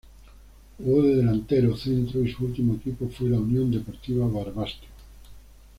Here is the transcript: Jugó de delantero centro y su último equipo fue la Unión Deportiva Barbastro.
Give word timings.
Jugó 0.79 1.03
de 1.03 1.17
delantero 1.17 1.77
centro 1.77 2.23
y 2.25 2.31
su 2.31 2.45
último 2.45 2.73
equipo 2.73 3.07
fue 3.09 3.29
la 3.29 3.37
Unión 3.37 3.69
Deportiva 3.69 4.27
Barbastro. 4.27 4.89